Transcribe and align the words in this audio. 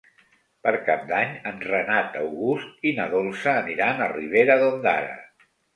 Per 0.67 0.71
Cap 0.87 1.03
d'Any 1.11 1.35
en 1.51 1.61
Renat 1.67 2.17
August 2.23 2.91
i 2.93 2.97
na 3.01 3.09
Dolça 3.15 3.57
aniran 3.63 4.05
a 4.09 4.13
Ribera 4.19 4.59
d'Ondara. 4.65 5.19